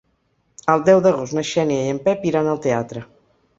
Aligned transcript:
El 0.75 0.85
deu 0.87 1.01
d'agost 1.07 1.37
na 1.39 1.45
Xènia 1.51 1.85
i 1.85 1.93
en 1.97 2.01
Pep 2.09 2.27
iran 2.33 2.53
al 2.57 2.65
teatre. 2.67 3.07